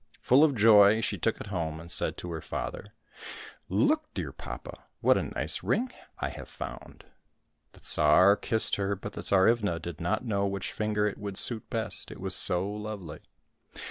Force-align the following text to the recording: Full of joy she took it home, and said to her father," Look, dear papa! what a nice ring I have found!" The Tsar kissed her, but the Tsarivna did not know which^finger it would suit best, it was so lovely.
Full 0.19 0.43
of 0.43 0.55
joy 0.55 0.99
she 1.01 1.19
took 1.19 1.39
it 1.39 1.45
home, 1.53 1.79
and 1.79 1.91
said 1.91 2.17
to 2.17 2.31
her 2.31 2.41
father," 2.41 2.95
Look, 3.69 4.11
dear 4.15 4.31
papa! 4.31 4.85
what 4.99 5.15
a 5.15 5.21
nice 5.35 5.61
ring 5.61 5.91
I 6.17 6.29
have 6.29 6.49
found!" 6.49 7.05
The 7.73 7.81
Tsar 7.81 8.35
kissed 8.35 8.77
her, 8.77 8.95
but 8.95 9.13
the 9.13 9.21
Tsarivna 9.21 9.79
did 9.79 10.01
not 10.01 10.25
know 10.25 10.49
which^finger 10.49 11.07
it 11.07 11.19
would 11.19 11.37
suit 11.37 11.69
best, 11.69 12.09
it 12.09 12.19
was 12.19 12.33
so 12.35 12.67
lovely. 12.67 13.19